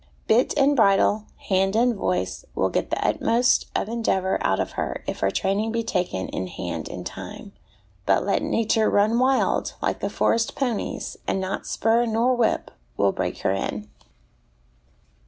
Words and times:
Bit 0.25 0.55
and 0.57 0.75
bridle, 0.75 1.27
hand 1.37 1.75
and 1.75 1.93
voice, 1.93 2.43
will 2.55 2.69
get 2.69 2.89
the 2.89 3.07
utmost 3.07 3.67
of 3.75 3.87
endeavour 3.87 4.39
out 4.43 4.59
of 4.59 4.71
her 4.71 5.03
if 5.05 5.19
her 5.19 5.29
training 5.29 5.71
be 5.71 5.83
taken 5.83 6.27
in 6.29 6.47
hand 6.47 6.87
in 6.89 7.03
time; 7.03 7.51
but 8.07 8.25
let 8.25 8.41
Nature 8.41 8.89
run 8.89 9.19
wild, 9.19 9.75
like 9.79 9.99
the 9.99 10.09
forest 10.09 10.55
ponies, 10.55 11.17
and 11.27 11.39
not 11.39 11.67
spur 11.67 12.07
nor 12.07 12.35
whip 12.35 12.71
will 12.97 13.11
break 13.11 13.41
her 13.41 13.51
in. 13.51 13.89